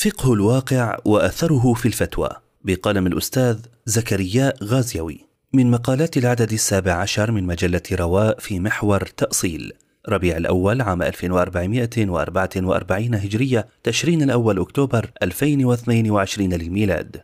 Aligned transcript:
فقه 0.00 0.32
الواقع 0.32 0.96
وأثره 1.04 1.74
في 1.74 1.86
الفتوى 1.86 2.28
بقلم 2.64 3.06
الأستاذ 3.06 3.58
زكريا 3.86 4.52
غازيوي 4.62 5.20
من 5.52 5.70
مقالات 5.70 6.16
العدد 6.16 6.52
السابع 6.52 6.92
عشر 6.92 7.30
من 7.30 7.44
مجلة 7.44 7.82
رواء 7.92 8.38
في 8.38 8.60
محور 8.60 9.06
تأصيل 9.06 9.72
ربيع 10.08 10.36
الأول 10.36 10.82
عام 10.82 11.02
1444 11.02 13.14
هجرية 13.14 13.68
تشرين 13.82 14.22
الأول 14.22 14.58
أكتوبر 14.58 15.10
2022 15.22 16.52
للميلاد. 16.52 17.22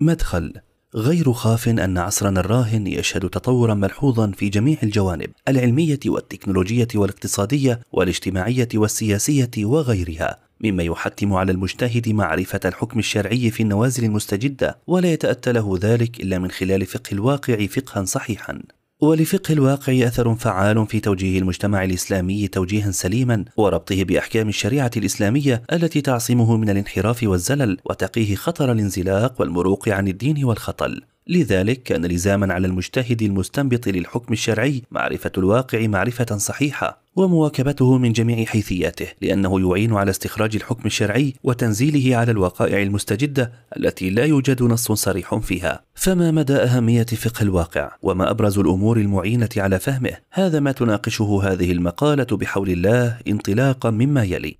مدخل 0.00 0.52
غير 0.96 1.32
خاف 1.32 1.68
أن 1.68 1.98
عصرنا 1.98 2.40
الراهن 2.40 2.86
يشهد 2.86 3.28
تطورا 3.28 3.74
ملحوظا 3.74 4.32
في 4.36 4.48
جميع 4.48 4.76
الجوانب 4.82 5.30
العلمية 5.48 6.00
والتكنولوجية 6.06 6.88
والاقتصادية 6.94 7.80
والاجتماعية 7.92 8.68
والسياسية 8.74 9.50
وغيرها 9.58 10.38
مما 10.60 10.82
يحتم 10.82 11.32
على 11.32 11.52
المجتهد 11.52 12.08
معرفة 12.08 12.60
الحكم 12.64 12.98
الشرعي 12.98 13.50
في 13.50 13.62
النوازل 13.62 14.04
المستجدة 14.04 14.78
ولا 14.86 15.12
يتأتى 15.12 15.52
له 15.52 15.78
ذلك 15.82 16.20
إلا 16.20 16.38
من 16.38 16.50
خلال 16.50 16.86
فقه 16.86 17.12
الواقع 17.12 17.66
فقها 17.66 18.04
صحيحا. 18.04 18.62
ولفقه 19.00 19.52
الواقع 19.52 19.92
أثر 19.92 20.34
فعال 20.34 20.86
في 20.86 21.00
توجيه 21.00 21.38
المجتمع 21.38 21.84
الإسلامي 21.84 22.48
توجيها 22.48 22.90
سليما 22.90 23.44
وربطه 23.56 24.04
بأحكام 24.04 24.48
الشريعة 24.48 24.90
الإسلامية 24.96 25.62
التي 25.72 26.00
تعصمه 26.00 26.56
من 26.56 26.70
الانحراف 26.70 27.22
والزلل 27.22 27.78
وتقيه 27.84 28.34
خطر 28.34 28.72
الانزلاق 28.72 29.40
والمروق 29.40 29.88
عن 29.88 30.08
الدين 30.08 30.44
والخطل. 30.44 31.13
لذلك 31.28 31.82
كان 31.82 32.06
لزاما 32.06 32.54
على 32.54 32.66
المجتهد 32.66 33.22
المستنبط 33.22 33.88
للحكم 33.88 34.32
الشرعي 34.32 34.82
معرفة 34.90 35.32
الواقع 35.38 35.86
معرفة 35.86 36.36
صحيحة 36.36 37.04
ومواكبته 37.16 37.98
من 37.98 38.12
جميع 38.12 38.44
حيثياته 38.44 39.06
لأنه 39.22 39.60
يعين 39.60 39.92
على 39.92 40.10
استخراج 40.10 40.56
الحكم 40.56 40.86
الشرعي 40.86 41.34
وتنزيله 41.42 42.16
على 42.16 42.30
الوقائع 42.30 42.82
المستجدة 42.82 43.52
التي 43.76 44.10
لا 44.10 44.24
يوجد 44.24 44.62
نص 44.62 44.92
صريح 44.92 45.34
فيها. 45.34 45.84
فما 45.94 46.30
مدى 46.30 46.56
أهمية 46.56 47.04
فقه 47.04 47.42
الواقع؟ 47.42 47.96
وما 48.02 48.30
أبرز 48.30 48.58
الأمور 48.58 48.96
المعينة 48.96 49.48
على 49.56 49.78
فهمه؟ 49.78 50.16
هذا 50.30 50.60
ما 50.60 50.72
تناقشه 50.72 51.40
هذه 51.44 51.72
المقالة 51.72 52.26
بحول 52.36 52.70
الله 52.70 53.18
انطلاقا 53.28 53.90
مما 53.90 54.24
يلي. 54.24 54.58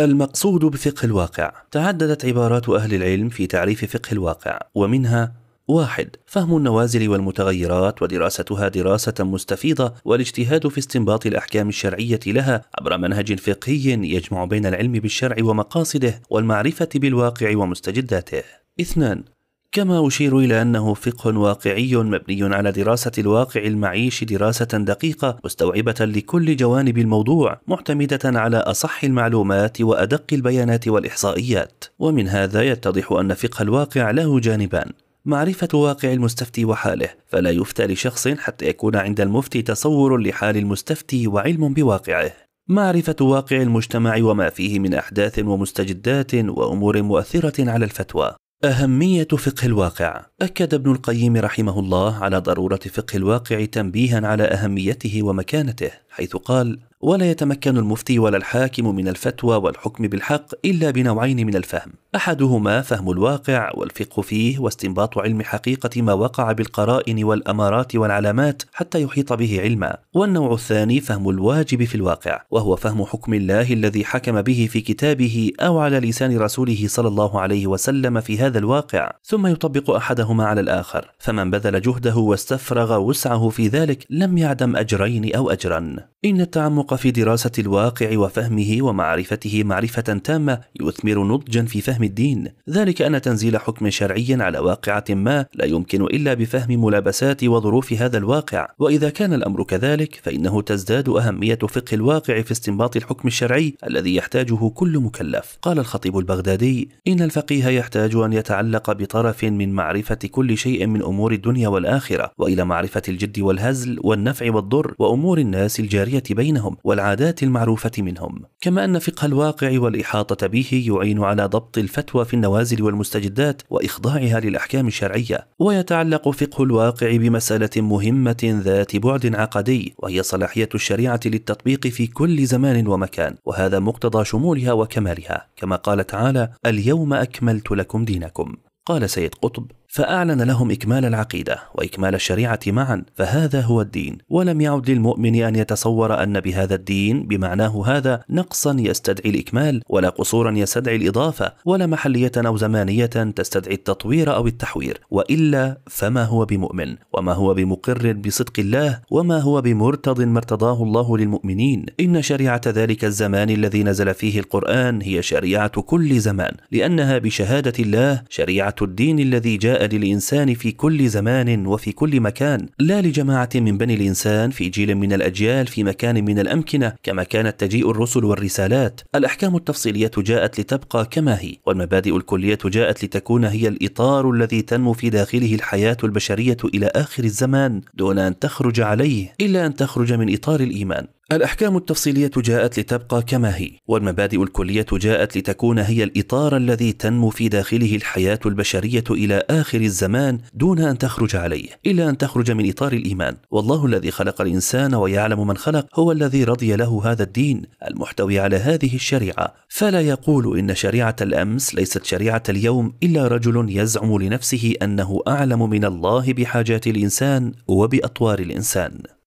المقصود 0.00 0.64
بفقه 0.64 1.04
الواقع. 1.04 1.52
تعددت 1.70 2.24
عبارات 2.24 2.68
أهل 2.68 2.94
العلم 2.94 3.28
في 3.28 3.46
تعريف 3.46 3.84
فقه 3.84 4.12
الواقع 4.12 4.58
ومنها 4.74 5.47
واحد 5.68 6.16
فهم 6.26 6.56
النوازل 6.56 7.08
والمتغيرات 7.08 8.02
ودراستها 8.02 8.68
دراسة 8.68 9.14
مستفيضة 9.20 9.94
والاجتهاد 10.04 10.68
في 10.68 10.78
استنباط 10.78 11.26
الأحكام 11.26 11.68
الشرعية 11.68 12.20
لها 12.26 12.64
عبر 12.78 12.98
منهج 12.98 13.38
فقهي 13.38 13.92
يجمع 13.92 14.44
بين 14.44 14.66
العلم 14.66 14.92
بالشرع 14.92 15.36
ومقاصده 15.40 16.22
والمعرفة 16.30 16.88
بالواقع 16.94 17.56
ومستجداته. 17.56 18.42
اثنان 18.80 19.24
كما 19.72 20.06
أشير 20.06 20.38
إلى 20.38 20.62
أنه 20.62 20.94
فقه 20.94 21.38
واقعي 21.38 21.96
مبني 21.96 22.54
على 22.54 22.72
دراسة 22.72 23.12
الواقع 23.18 23.64
المعيش 23.64 24.24
دراسة 24.24 24.64
دقيقة 24.64 25.38
مستوعبة 25.44 25.94
لكل 26.00 26.56
جوانب 26.56 26.98
الموضوع 26.98 27.60
معتمدة 27.66 28.20
على 28.24 28.56
أصح 28.56 29.04
المعلومات 29.04 29.80
وأدق 29.80 30.24
البيانات 30.32 30.88
والإحصائيات 30.88 31.84
ومن 31.98 32.28
هذا 32.28 32.62
يتضح 32.62 33.12
أن 33.12 33.34
فقه 33.34 33.62
الواقع 33.62 34.10
له 34.10 34.40
جانبان 34.40 34.92
معرفة 35.24 35.68
واقع 35.74 36.12
المستفتي 36.12 36.64
وحاله 36.64 37.08
فلا 37.26 37.50
يفتى 37.50 37.86
لشخص 37.86 38.28
حتى 38.28 38.66
يكون 38.66 38.96
عند 38.96 39.20
المفتي 39.20 39.62
تصور 39.62 40.18
لحال 40.20 40.56
المستفتي 40.56 41.26
وعلم 41.26 41.74
بواقعه. 41.74 42.32
معرفة 42.68 43.16
واقع 43.20 43.62
المجتمع 43.62 44.16
وما 44.22 44.50
فيه 44.50 44.78
من 44.78 44.94
أحداث 44.94 45.38
ومستجدات 45.38 46.34
وأمور 46.34 47.02
مؤثرة 47.02 47.70
على 47.70 47.84
الفتوى. 47.84 48.36
أهمية 48.64 49.28
فقه 49.28 49.66
الواقع. 49.66 50.26
أكد 50.42 50.74
ابن 50.74 50.92
القيم 50.92 51.36
رحمه 51.36 51.80
الله 51.80 52.24
على 52.24 52.38
ضرورة 52.38 52.80
فقه 52.92 53.16
الواقع 53.16 53.64
تنبيها 53.64 54.26
على 54.26 54.44
أهميته 54.44 55.22
ومكانته 55.22 55.90
حيث 56.10 56.36
قال 56.36 56.78
ولا 57.00 57.30
يتمكن 57.30 57.76
المفتي 57.76 58.18
ولا 58.18 58.36
الحاكم 58.36 58.94
من 58.94 59.08
الفتوى 59.08 59.56
والحكم 59.56 60.06
بالحق 60.06 60.46
إلا 60.64 60.90
بنوعين 60.90 61.46
من 61.46 61.56
الفهم. 61.56 61.92
أحدهما 62.16 62.82
فهم 62.82 63.10
الواقع 63.10 63.70
والفقه 63.74 64.22
فيه 64.22 64.58
واستنباط 64.58 65.18
علم 65.18 65.42
حقيقة 65.42 66.02
ما 66.02 66.12
وقع 66.12 66.52
بالقرائن 66.52 67.24
والأمارات 67.24 67.96
والعلامات 67.96 68.62
حتى 68.72 69.02
يحيط 69.02 69.32
به 69.32 69.60
علما. 69.60 69.96
والنوع 70.14 70.52
الثاني 70.52 71.00
فهم 71.00 71.28
الواجب 71.30 71.84
في 71.84 71.94
الواقع 71.94 72.42
وهو 72.50 72.76
فهم 72.76 73.04
حكم 73.04 73.34
الله 73.34 73.72
الذي 73.72 74.04
حكم 74.04 74.42
به 74.42 74.68
في 74.70 74.80
كتابه 74.80 75.50
أو 75.60 75.78
على 75.78 76.00
لسان 76.00 76.38
رسوله 76.38 76.84
صلى 76.86 77.08
الله 77.08 77.40
عليه 77.40 77.66
وسلم 77.66 78.20
في 78.20 78.38
هذا 78.38 78.58
الواقع. 78.58 79.10
ثم 79.24 79.46
يطبق 79.46 79.90
أحدهما 79.90 80.46
على 80.46 80.60
الآخر. 80.60 81.10
فمن 81.18 81.50
بذل 81.50 81.80
جهده 81.80 82.16
واستفرغ 82.16 82.98
وسعه 82.98 83.48
في 83.48 83.68
ذلك 83.68 84.06
لم 84.10 84.38
يعدم 84.38 84.76
أجرين 84.76 85.34
أو 85.34 85.50
اجرا. 85.50 85.96
إن 86.24 86.40
التعمق 86.40 86.87
التعمق 86.88 87.02
في 87.02 87.10
دراسة 87.10 87.50
الواقع 87.58 88.18
وفهمه 88.18 88.78
ومعرفته 88.80 89.64
معرفة 89.64 90.00
تامة 90.00 90.60
يثمر 90.80 91.24
نضجا 91.24 91.64
في 91.64 91.80
فهم 91.80 92.02
الدين، 92.02 92.48
ذلك 92.70 93.02
أن 93.02 93.20
تنزيل 93.20 93.58
حكم 93.58 93.90
شرعي 93.90 94.26
على 94.30 94.58
واقعة 94.58 95.04
ما 95.10 95.46
لا 95.54 95.64
يمكن 95.64 96.02
إلا 96.02 96.34
بفهم 96.34 96.84
ملابسات 96.84 97.44
وظروف 97.44 97.92
هذا 97.92 98.18
الواقع، 98.18 98.68
وإذا 98.78 99.10
كان 99.10 99.32
الأمر 99.32 99.64
كذلك 99.64 100.20
فإنه 100.22 100.62
تزداد 100.62 101.08
أهمية 101.08 101.58
فقه 101.58 101.94
الواقع 101.94 102.42
في 102.42 102.52
استنباط 102.52 102.96
الحكم 102.96 103.28
الشرعي 103.28 103.74
الذي 103.86 104.16
يحتاجه 104.16 104.68
كل 104.68 104.98
مكلف. 104.98 105.58
قال 105.62 105.78
الخطيب 105.78 106.18
البغدادي: 106.18 106.88
إن 107.08 107.22
الفقيه 107.22 107.68
يحتاج 107.68 108.14
أن 108.14 108.32
يتعلق 108.32 108.92
بطرف 108.92 109.44
من 109.44 109.72
معرفة 109.72 110.18
كل 110.30 110.58
شيء 110.58 110.86
من 110.86 111.02
أمور 111.02 111.32
الدنيا 111.32 111.68
والآخرة، 111.68 112.30
وإلى 112.38 112.64
معرفة 112.64 113.02
الجد 113.08 113.38
والهزل 113.38 114.00
والنفع 114.02 114.54
والضر 114.54 114.94
وأمور 114.98 115.38
الناس 115.38 115.80
الجارية 115.80 116.22
بينهم. 116.30 116.76
والعادات 116.84 117.42
المعروفة 117.42 117.90
منهم. 117.98 118.44
كما 118.60 118.84
أن 118.84 118.98
فقه 118.98 119.26
الواقع 119.26 119.80
والإحاطة 119.80 120.46
به 120.46 120.84
يعين 120.86 121.22
على 121.22 121.46
ضبط 121.46 121.78
الفتوى 121.78 122.24
في 122.24 122.34
النوازل 122.34 122.82
والمستجدات 122.82 123.62
وإخضاعها 123.70 124.40
للأحكام 124.40 124.86
الشرعية. 124.86 125.46
ويتعلق 125.58 126.30
فقه 126.30 126.64
الواقع 126.64 127.16
بمسألة 127.16 127.70
مهمة 127.76 128.60
ذات 128.64 128.96
بعد 128.96 129.34
عقدي 129.34 129.94
وهي 129.98 130.22
صلاحية 130.22 130.68
الشريعة 130.74 131.20
للتطبيق 131.26 131.86
في 131.86 132.06
كل 132.06 132.46
زمان 132.46 132.86
ومكان 132.86 133.34
وهذا 133.44 133.78
مقتضى 133.78 134.24
شمولها 134.24 134.72
وكمالها. 134.72 135.46
كما 135.56 135.76
قال 135.76 136.06
تعالى 136.06 136.48
اليوم 136.66 137.14
أكملت 137.14 137.70
لكم 137.70 138.04
دينكم. 138.04 138.54
قال 138.86 139.10
سيد 139.10 139.34
قطب 139.34 139.70
فأعلن 139.88 140.42
لهم 140.42 140.70
إكمال 140.70 141.04
العقيدة 141.04 141.58
وإكمال 141.74 142.14
الشريعة 142.14 142.58
معا 142.66 143.04
فهذا 143.14 143.60
هو 143.60 143.80
الدين. 143.80 144.18
ولم 144.28 144.60
يعد 144.60 144.90
للمؤمن 144.90 145.42
أن 145.42 145.56
يتصور 145.56 146.22
أن 146.22 146.40
بهذا 146.40 146.74
الدين 146.74 147.26
بمعناه 147.26 147.86
هذا 147.86 148.20
نقصا 148.30 148.76
يستدعي 148.78 149.30
الإكمال 149.30 149.82
ولا 149.88 150.08
قصورا 150.08 150.52
يستدعي 150.56 150.96
الإضافة 150.96 151.52
ولا 151.64 151.86
محلية 151.86 152.32
أو 152.36 152.56
زمانية 152.56 153.06
تستدعي 153.06 153.74
التطوير 153.74 154.34
أو 154.34 154.46
التحوير. 154.46 155.00
وإلا 155.10 155.78
فما 155.86 156.24
هو 156.24 156.44
بمؤمن؟ 156.44 156.96
وما 157.14 157.32
هو 157.32 157.54
بمقر 157.54 158.12
بصدق 158.12 158.52
الله؟ 158.58 159.00
وما 159.10 159.38
هو 159.38 159.60
بمرتض 159.60 160.20
ما 160.20 160.38
ارتضاه 160.38 160.82
الله 160.82 161.18
للمؤمنين؟ 161.18 161.86
إن 162.00 162.22
شريعة 162.22 162.60
ذلك 162.66 163.04
الزمان 163.04 163.50
الذي 163.50 163.82
نزل 163.82 164.14
فيه 164.14 164.40
القرآن 164.40 165.02
هي 165.02 165.22
شريعة 165.22 165.80
كل 165.80 166.20
زمان 166.20 166.52
لأنها 166.72 167.18
بشهادة 167.18 167.72
الله 167.78 168.22
شريعة 168.28 168.74
الدين 168.82 169.18
الذي 169.18 169.56
جاء 169.56 169.77
للإنسان 169.86 170.54
في 170.54 170.72
كل 170.72 171.08
زمان 171.08 171.66
وفي 171.66 171.92
كل 171.92 172.20
مكان. 172.20 172.66
لا 172.78 173.00
لجماعة 173.00 173.48
من 173.54 173.78
بني 173.78 173.94
الإنسان 173.94 174.50
في 174.50 174.68
جيل 174.68 174.94
من 174.94 175.12
الأجيال 175.12 175.66
في 175.66 175.84
مكان 175.84 176.24
من 176.24 176.38
الأمكنة 176.38 176.92
كما 177.02 177.22
كانت 177.22 177.60
تجيء 177.60 177.90
الرسل 177.90 178.24
والرسالات. 178.24 179.00
الأحكام 179.14 179.56
التفصيلية 179.56 180.10
جاءت 180.18 180.60
لتبقى 180.60 181.06
كما 181.10 181.40
هي 181.40 181.56
والمبادئ 181.66 182.16
الكلية 182.16 182.58
جاءت 182.64 183.04
لتكون 183.04 183.44
هي 183.44 183.68
الإطار 183.68 184.30
الذي 184.30 184.62
تنمو 184.62 184.92
في 184.92 185.10
داخله 185.10 185.54
الحياة 185.54 185.96
البشرية 186.04 186.56
إلى 186.64 186.86
آخر 186.86 187.24
الزمان 187.24 187.80
دون 187.94 188.18
أن 188.18 188.38
تخرج 188.38 188.80
عليه 188.80 189.32
إلا 189.40 189.66
أن 189.66 189.74
تخرج 189.74 190.12
من 190.12 190.34
إطار 190.34 190.60
الإيمان. 190.60 191.06
الأحكام 191.32 191.76
التفصيلية 191.76 192.30
جاءت 192.36 192.78
لتبقى 192.78 193.22
كما 193.22 193.56
هي، 193.56 193.70
والمبادئ 193.86 194.42
الكلية 194.42 194.86
جاءت 194.92 195.38
لتكون 195.38 195.78
هي 195.78 196.04
الإطار 196.04 196.56
الذي 196.56 196.92
تنمو 196.92 197.30
في 197.30 197.48
داخله 197.48 197.96
الحياة 197.96 198.38
البشرية 198.46 199.04
إلى 199.10 199.42
آخر 199.50 199.80
الزمان 199.80 200.38
دون 200.54 200.78
أن 200.78 200.98
تخرج 200.98 201.36
عليه، 201.36 201.68
إلا 201.86 202.08
أن 202.08 202.18
تخرج 202.18 202.50
من 202.50 202.68
إطار 202.68 202.92
الإيمان، 202.92 203.36
والله 203.50 203.86
الذي 203.86 204.10
خلق 204.10 204.40
الإنسان 204.40 204.94
ويعلم 204.94 205.46
من 205.46 205.56
خلق 205.56 205.86
هو 205.94 206.12
الذي 206.12 206.44
رضي 206.44 206.76
له 206.76 207.02
هذا 207.04 207.22
الدين 207.22 207.62
المحتوي 207.90 208.38
على 208.38 208.56
هذه 208.56 208.94
الشريعة، 208.94 209.54
فلا 209.68 210.00
يقول 210.00 210.58
إن 210.58 210.74
شريعة 210.74 211.16
الأمس 211.20 211.74
ليست 211.74 212.04
شريعة 212.04 212.42
اليوم 212.48 212.92
إلا 213.02 213.28
رجل 213.28 213.66
يزعم 213.68 214.22
لنفسه 214.22 214.74
أنه 214.82 215.20
أعلم 215.28 215.70
من 215.70 215.84
الله 215.84 216.32
بحاجات 216.32 216.86
الإنسان 216.86 217.52
وبأطوار 217.66 218.38
الإنسان. 218.38 219.17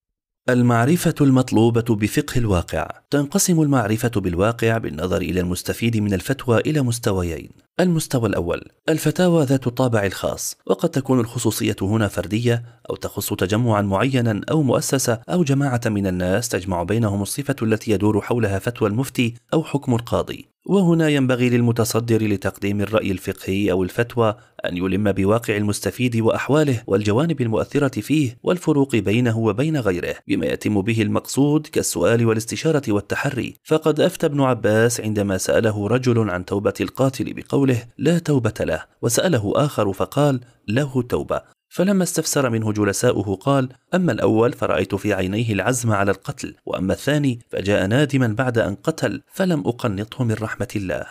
المعرفة 0.54 1.16
المطلوبة 1.22 1.96
بفقه 1.96 2.38
الواقع. 2.38 2.88
تنقسم 3.10 3.62
المعرفة 3.62 4.12
بالواقع 4.16 4.78
بالنظر 4.78 5.22
إلى 5.22 5.40
المستفيد 5.40 5.98
من 5.98 6.14
الفتوى 6.14 6.60
إلى 6.60 6.82
مستويين. 6.82 7.50
المستوى 7.80 8.30
الأول 8.30 8.62
الفتاوى 8.90 9.44
ذات 9.46 9.68
الطابع 9.68 10.06
الخاص 10.06 10.58
وقد 10.68 10.90
تكون 10.90 11.20
الخصوصية 11.20 11.76
هنا 11.82 12.08
فردية 12.08 12.64
أو 12.90 12.96
تخص 12.96 13.34
تجمعا 13.34 13.82
معينا 13.82 14.42
أو 14.52 14.62
مؤسسة 14.62 15.20
أو 15.30 15.44
جماعة 15.44 15.82
من 15.86 16.08
الناس 16.08 16.50
تجمع 16.50 16.84
بينهم 16.84 17.22
الصفة 17.22 17.56
التي 17.62 17.92
يدور 17.92 18.22
حولها 18.22 18.60
فتوى 18.60 18.90
المفتي 18.90 19.34
أو 19.54 19.64
حكم 19.64 19.96
القاضي. 19.96 20.51
وهنا 20.66 21.10
ينبغي 21.10 21.50
للمتصدر 21.50 22.28
لتقديم 22.28 22.82
الرأي 22.82 23.12
الفقهي 23.12 23.72
أو 23.72 23.84
الفتوى 23.84 24.36
أن 24.66 24.78
يلم 24.78 25.12
بواقع 25.12 25.58
المستفيد 25.58 26.16
وأحواله 26.16 26.84
والجوانب 26.88 27.42
المؤثرة 27.42 28.02
فيه 28.02 28.38
والفروق 28.44 28.96
بينه 28.96 29.38
وبين 29.38 29.78
غيره 29.78 30.16
بما 30.28 30.46
يتم 30.46 30.82
به 30.82 31.02
المقصود 31.02 31.68
كالسؤال 31.68 32.26
والاستشارة 32.26 32.92
والتحري. 32.92 33.54
فقد 33.64 34.00
أفتى 34.00 34.26
ابن 34.26 34.42
عباس 34.42 35.02
عندما 35.02 35.38
سأله 35.38 35.88
رجل 35.88 36.30
عن 36.30 36.46
توبة 36.46 36.74
القاتل 36.82 37.34
بقوله 37.34 37.84
لا 37.98 38.20
توبة 38.20 38.54
له 38.60 38.84
وسأله 39.02 39.54
آخر 39.56 39.94
فقال 39.94 40.40
له 40.68 41.02
توبة. 41.02 41.61
فلما 41.72 42.04
استفسر 42.04 42.50
منه 42.50 42.74
جلساؤه 42.74 43.36
قال 43.36 43.70
أما 43.94 44.12
الأول 44.12 44.54
فرأيت 44.54 44.96
في 44.96 45.14
عينيه 45.14 45.54
العزم 45.54 45.92
على 45.92 46.12
القتل 46.12 46.56
وأما 46.66 46.94
الثاني 46.94 47.40
فجاء 47.50 47.88
نادما 47.88 48.28
بعد 48.28 48.58
أن 48.58 48.76
قتل 48.76 49.22
فلم 49.34 49.60
أقنطه 49.60 50.24
من 50.24 50.34
رحمة 50.34 50.68
الله. 50.76 51.06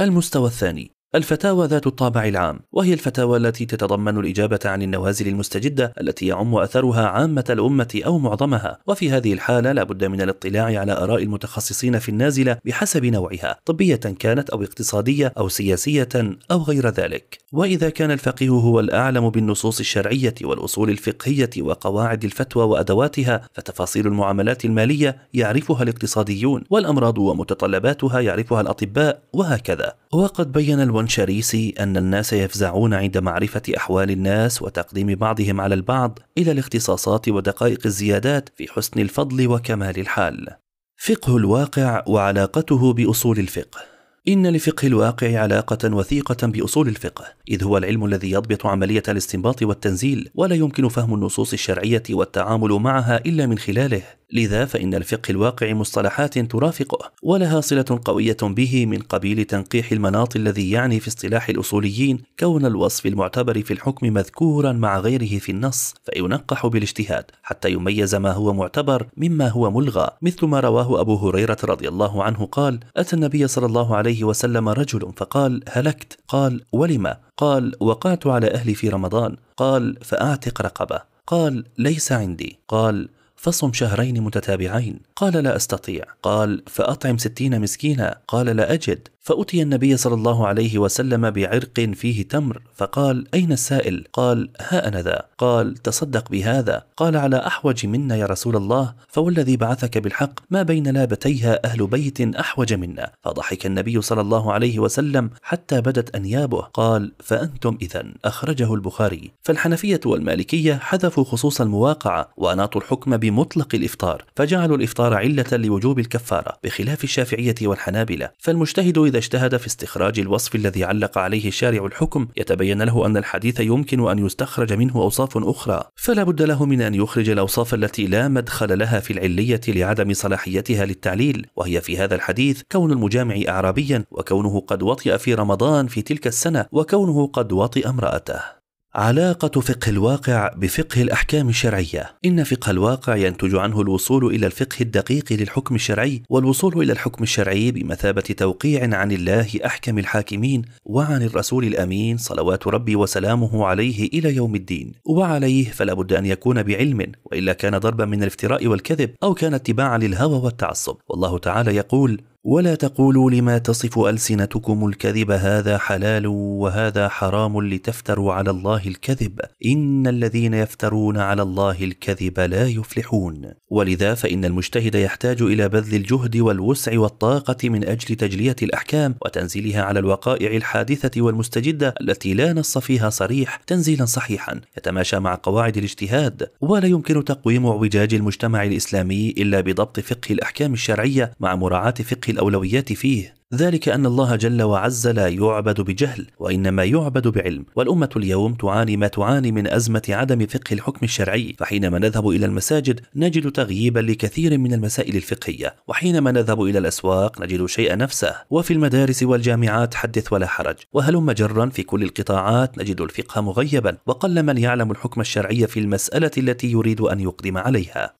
المستوى 0.00 0.46
الثاني 0.46 0.99
الفتاوى 1.14 1.66
ذات 1.66 1.86
الطابع 1.86 2.24
العام 2.24 2.60
وهي 2.72 2.92
الفتاوى 2.92 3.38
التي 3.38 3.66
تتضمن 3.66 4.18
الإجابة 4.18 4.58
عن 4.64 4.82
النوازل 4.82 5.28
المستجدة 5.28 5.92
التي 6.00 6.26
يعم 6.26 6.54
أثرها 6.54 7.06
عامة 7.06 7.44
الأمة 7.50 8.00
أو 8.06 8.18
معظمها. 8.18 8.78
وفي 8.86 9.10
هذه 9.10 9.32
الحالة 9.32 9.72
لا 9.72 9.82
بد 9.82 10.04
من 10.04 10.20
الاطلاع 10.20 10.64
على 10.64 10.92
آراء 10.92 11.22
المتخصصين 11.22 11.98
في 11.98 12.08
النازلة 12.08 12.58
بحسب 12.64 13.04
نوعها 13.04 13.56
طبية 13.64 13.96
كانت 13.96 14.50
أو 14.50 14.62
اقتصادية 14.62 15.32
أو 15.38 15.48
سياسية 15.48 16.08
أو 16.50 16.62
غير 16.62 16.88
ذلك. 16.88 17.38
وإذا 17.52 17.90
كان 17.90 18.10
الفقيه 18.10 18.50
هو 18.50 18.80
الأعلم 18.80 19.30
بالنصوص 19.30 19.80
الشرعية 19.80 20.34
والأصول 20.42 20.90
الفقهية 20.90 21.50
وقواعد 21.60 22.24
الفتوى 22.24 22.64
وأدواتها 22.64 23.48
فتفاصيل 23.54 24.06
المعاملات 24.06 24.64
المالية 24.64 25.16
يعرفها 25.34 25.82
الاقتصاديون 25.82 26.64
والأمراض 26.70 27.18
ومتطلباتها 27.18 28.20
يعرفها 28.20 28.60
الأطباء 28.60 29.22
وهكذا. 29.32 29.94
وقد 30.12 30.52
بين 30.52 30.80
الونشريسي 31.00 31.74
أن 31.80 31.96
الناس 31.96 32.32
يفزعون 32.32 32.94
عند 32.94 33.18
معرفة 33.18 33.62
أحوال 33.76 34.10
الناس 34.10 34.62
وتقديم 34.62 35.14
بعضهم 35.14 35.60
على 35.60 35.74
البعض 35.74 36.18
إلى 36.38 36.52
الاختصاصات 36.52 37.28
ودقائق 37.28 37.80
الزيادات 37.86 38.48
في 38.56 38.68
حسن 38.68 39.00
الفضل 39.00 39.48
وكمال 39.48 39.98
الحال. 39.98 40.48
فقه 40.96 41.36
الواقع 41.36 42.02
وعلاقته 42.06 42.92
بأصول 42.92 43.38
الفقه. 43.38 43.80
إن 44.28 44.46
لفقه 44.46 44.86
الواقع 44.86 45.38
علاقة 45.38 45.94
وثيقة 45.94 46.46
بأصول 46.46 46.88
الفقه، 46.88 47.24
إذ 47.48 47.64
هو 47.64 47.78
العلم 47.78 48.04
الذي 48.04 48.30
يضبط 48.30 48.66
عملية 48.66 49.02
الاستنباط 49.08 49.62
والتنزيل، 49.62 50.30
ولا 50.34 50.54
يمكن 50.54 50.88
فهم 50.88 51.14
النصوص 51.14 51.52
الشرعية 51.52 52.02
والتعامل 52.10 52.72
معها 52.72 53.16
إلا 53.16 53.46
من 53.46 53.58
خلاله، 53.58 54.02
لذا 54.32 54.64
فإن 54.64 54.94
الفقه 54.94 55.30
الواقع 55.30 55.72
مصطلحات 55.72 56.38
ترافقه 56.38 57.10
ولها 57.22 57.60
صلة 57.60 58.00
قوية 58.04 58.36
به 58.42 58.86
من 58.86 58.98
قبيل 58.98 59.44
تنقيح 59.44 59.92
المناط 59.92 60.36
الذي 60.36 60.70
يعني 60.70 61.00
في 61.00 61.08
اصطلاح 61.08 61.48
الأصوليين 61.48 62.18
كون 62.40 62.66
الوصف 62.66 63.06
المعتبر 63.06 63.62
في 63.62 63.72
الحكم 63.72 64.06
مذكورا 64.06 64.72
مع 64.72 64.98
غيره 64.98 65.38
في 65.38 65.52
النص 65.52 65.94
فينقح 66.04 66.66
بالاجتهاد 66.66 67.24
حتى 67.42 67.70
يميز 67.72 68.14
ما 68.14 68.32
هو 68.32 68.52
معتبر 68.52 69.06
مما 69.16 69.48
هو 69.48 69.70
ملغى. 69.70 70.10
مثل 70.22 70.46
ما 70.46 70.60
رواه 70.60 71.00
أبو 71.00 71.16
هريرة 71.16 71.56
رضي 71.64 71.88
الله 71.88 72.24
عنه 72.24 72.46
قال 72.46 72.80
أتى 72.96 73.16
النبي 73.16 73.48
صلى 73.48 73.66
الله 73.66 73.96
عليه 73.96 74.24
وسلم 74.24 74.68
رجل 74.68 75.12
فقال 75.16 75.62
هلكت؟ 75.68 76.18
قال 76.28 76.60
ولم؟ 76.72 77.14
قال 77.36 77.72
وقعت 77.80 78.26
على 78.26 78.50
أهلي 78.50 78.74
في 78.74 78.88
رمضان؟ 78.88 79.36
قال 79.56 79.96
فأعتق 80.02 80.62
رقبة؟ 80.62 81.00
قال 81.26 81.64
ليس 81.78 82.12
عندي؟ 82.12 82.58
قال 82.68 83.08
فصم 83.42 83.72
شهرين 83.72 84.20
متتابعين. 84.20 85.00
قال 85.16 85.44
لا 85.44 85.56
أستطيع. 85.56 86.04
قال 86.22 86.62
فأطعم 86.66 87.18
ستين 87.18 87.60
مسكينا. 87.60 88.20
قال 88.28 88.46
لا 88.46 88.72
أجد. 88.72 89.08
فأتي 89.20 89.62
النبي 89.62 89.96
صلى 89.96 90.14
الله 90.14 90.46
عليه 90.46 90.78
وسلم 90.78 91.30
بعرق 91.30 91.80
فيه 91.80 92.28
تمر 92.28 92.62
فقال 92.74 93.26
أين 93.34 93.52
السائل؟ 93.52 94.04
قال 94.12 94.48
ها 94.60 94.88
أنا 94.88 95.02
ذا. 95.02 95.22
قال 95.38 95.74
تصدق 95.74 96.30
بهذا. 96.30 96.82
قال 96.96 97.16
على 97.16 97.36
أحوج 97.36 97.86
منا 97.86 98.16
يا 98.16 98.26
رسول 98.26 98.56
الله 98.56 98.94
فوالذي 99.08 99.56
بعثك 99.56 99.98
بالحق 99.98 100.40
ما 100.50 100.62
بين 100.62 100.88
لابتيها 100.88 101.64
أهل 101.64 101.86
بيت 101.86 102.20
أحوج 102.20 102.74
منا. 102.74 103.10
فضحك 103.22 103.66
النبي 103.66 104.02
صلى 104.02 104.20
الله 104.20 104.52
عليه 104.52 104.78
وسلم 104.78 105.30
حتى 105.42 105.80
بدت 105.80 106.16
أنيابه 106.16 106.60
قال 106.60 107.12
فأنتم 107.18 107.78
إذا 107.82 108.04
أخرجه 108.24 108.74
البخاري. 108.74 109.30
فالحنفية 109.42 110.00
والمالكية 110.06 110.74
حذفوا 110.74 111.24
خصوص 111.24 111.60
المواقعة 111.60 112.28
وأناطوا 112.36 112.80
الحكم 112.80 113.16
بمطلق 113.16 113.74
الإفطار 113.74 114.24
فجعلوا 114.36 114.76
الإفطار 114.76 115.14
علة 115.14 115.56
لوجوب 115.56 115.98
الكفارة 115.98 116.52
بخلاف 116.64 117.04
الشافعية 117.04 117.54
والحنابلة. 117.62 118.30
فالمجتهد 118.38 119.09
إذا 119.10 119.18
اجتهد 119.18 119.56
في 119.56 119.66
استخراج 119.66 120.20
الوصف 120.20 120.54
الذي 120.54 120.84
علق 120.84 121.18
عليه 121.18 121.48
الشارع 121.48 121.86
الحكم 121.86 122.28
يتبين 122.36 122.82
له 122.82 123.06
أن 123.06 123.16
الحديث 123.16 123.60
يمكن 123.60 124.10
أن 124.10 124.26
يستخرج 124.26 124.72
منه 124.72 124.94
أوصاف 124.94 125.36
أخرى. 125.36 125.82
فلا 125.96 126.22
بد 126.22 126.42
له 126.42 126.64
من 126.64 126.82
أن 126.82 126.94
يخرج 126.94 127.30
الأوصاف 127.30 127.74
التي 127.74 128.06
لا 128.06 128.28
مدخل 128.28 128.78
لها 128.78 129.00
في 129.00 129.12
العلية 129.12 129.60
لعدم 129.68 130.12
صلاحيتها 130.12 130.86
للتعليل 130.86 131.46
وهي 131.56 131.80
في 131.80 131.98
هذا 131.98 132.14
الحديث 132.14 132.62
كون 132.72 132.92
المجامع 132.92 133.40
أعرابيا 133.48 134.04
وكونه 134.10 134.60
قد 134.60 134.82
وطئ 134.82 135.18
في 135.18 135.34
رمضان 135.34 135.86
في 135.86 136.02
تلك 136.02 136.26
السنة 136.26 136.66
وكونه 136.72 137.26
قد 137.26 137.52
وطئ 137.52 137.88
امرأته. 137.88 138.59
علاقة 138.94 139.60
فقه 139.60 139.88
الواقع 139.90 140.50
بفقه 140.56 141.02
الأحكام 141.02 141.48
الشرعية. 141.48 142.16
إن 142.24 142.44
فقه 142.44 142.70
الواقع 142.70 143.16
ينتج 143.16 143.54
عنه 143.54 143.80
الوصول 143.80 144.26
إلى 144.34 144.46
الفقه 144.46 144.76
الدقيق 144.80 145.32
للحكم 145.32 145.74
الشرعي 145.74 146.22
والوصول 146.28 146.82
إلى 146.82 146.92
الحكم 146.92 147.22
الشرعي 147.22 147.70
بمثابة 147.70 148.20
توقيع 148.20 148.96
عن 148.96 149.12
الله 149.12 149.48
أحكم 149.66 149.98
الحاكمين 149.98 150.62
وعن 150.84 151.22
الرسول 151.22 151.64
الأمين 151.64 152.16
صلوات 152.16 152.66
ربي 152.66 152.96
وسلامه 152.96 153.66
عليه 153.66 154.08
إلى 154.08 154.36
يوم 154.36 154.54
الدين. 154.54 154.92
وعليه 155.04 155.64
فلا 155.64 155.94
بد 155.94 156.12
أن 156.12 156.26
يكون 156.26 156.62
بعلم 156.62 157.12
وإلا 157.24 157.52
كان 157.52 157.78
ضربا 157.78 158.04
من 158.04 158.22
الافتراء 158.22 158.66
والكذب 158.66 159.10
أو 159.22 159.34
كان 159.34 159.54
اتباعا 159.54 159.98
للهوى 159.98 160.38
والتعصب. 160.38 160.96
والله 161.08 161.38
تعالى 161.38 161.76
يقول 161.76 162.20
ولا 162.44 162.74
تقولوا 162.74 163.30
لما 163.30 163.58
تصف 163.58 163.98
ألسنتكم 163.98 164.86
الكذب 164.86 165.30
هذا 165.30 165.78
حلال 165.78 166.26
وهذا 166.26 167.08
حرام 167.08 167.66
لتفتروا 167.68 168.32
على 168.32 168.50
الله 168.50 168.82
الكذب. 168.86 169.40
إن 169.66 170.06
الذين 170.06 170.54
يفترون 170.54 171.16
على 171.18 171.42
الله 171.42 171.84
الكذب 171.84 172.40
لا 172.40 172.66
يفلحون. 172.66 173.52
ولذا 173.70 174.14
فإن 174.14 174.44
المجتهد 174.44 174.94
يحتاج 174.94 175.42
إلى 175.42 175.68
بذل 175.68 175.94
الجهد 175.94 176.36
والوسع 176.36 176.98
والطاقة 176.98 177.68
من 177.68 177.84
أجل 177.84 178.14
تجلية 178.16 178.56
الأحكام 178.62 179.14
وتنزيلها 179.24 179.82
على 179.82 179.98
الوقائع 179.98 180.56
الحادثة 180.56 181.22
والمستجدة 181.22 181.94
التي 182.00 182.34
لا 182.34 182.52
نص 182.52 182.78
فيها 182.78 183.10
صريح 183.10 183.56
تنزيلا 183.56 184.04
صحيحا. 184.04 184.60
يتماشى 184.78 185.18
مع 185.18 185.38
قواعد 185.42 185.76
الاجتهاد. 185.76 186.50
ولا 186.60 186.86
يمكن 186.86 187.24
تقويم 187.24 187.66
اعوجاج 187.66 188.14
المجتمع 188.14 188.64
الإسلامي 188.64 189.30
إلا 189.30 189.60
بضبط 189.60 190.00
فقه 190.00 190.32
الأحكام 190.32 190.72
الشرعية 190.72 191.32
مع 191.40 191.56
مراعاة 191.56 191.90
فقه 191.90 192.29
الأولويات 192.30 192.92
فيه. 192.92 193.40
ذلك 193.54 193.88
أن 193.88 194.06
الله 194.06 194.36
جل 194.36 194.62
وعز 194.62 195.08
لا 195.08 195.28
يعبد 195.28 195.80
بجهل 195.80 196.26
وإنما 196.38 196.84
يعبد 196.84 197.28
بعلم. 197.28 197.64
والأمة 197.76 198.08
اليوم 198.16 198.54
تعاني 198.54 198.96
ما 198.96 199.08
تعاني 199.08 199.52
من 199.52 199.66
أزمة 199.66 200.02
عدم 200.08 200.46
فقه 200.46 200.72
الحكم 200.74 201.00
الشرعي. 201.02 201.54
فحينما 201.58 201.98
نذهب 201.98 202.28
إلى 202.28 202.46
المساجد 202.46 203.00
نجد 203.16 203.52
تغييبا 203.52 204.00
لكثير 204.00 204.58
من 204.58 204.74
المسائل 204.74 205.16
الفقهية. 205.16 205.74
وحينما 205.88 206.32
نذهب 206.32 206.62
إلى 206.62 206.78
الأسواق 206.78 207.42
نجد 207.42 207.66
شيء 207.66 207.96
نفسه. 207.96 208.34
وفي 208.50 208.72
المدارس 208.72 209.22
والجامعات 209.22 209.94
حدث 209.94 210.32
ولا 210.32 210.46
حرج. 210.46 210.76
وهلم 210.92 211.32
جرا 211.32 211.66
في 211.66 211.82
كل 211.82 212.02
القطاعات 212.02 212.78
نجد 212.78 213.00
الفقه 213.00 213.40
مغيبا. 213.40 213.96
وقل 214.06 214.42
من 214.42 214.58
يعلم 214.58 214.90
الحكم 214.90 215.20
الشرعي 215.20 215.66
في 215.66 215.80
المسألة 215.80 216.30
التي 216.38 216.70
يريد 216.70 217.00
أن 217.00 217.20
يقدم 217.20 217.58
عليها. 217.58 218.19